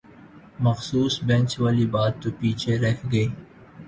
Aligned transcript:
مخصوص 0.59 1.13
بینچ 1.27 1.51
والی 1.61 1.85
بات 1.93 2.13
تو 2.21 2.29
پیچھے 2.39 2.73
رہ 2.81 2.93
گئی 3.11 3.27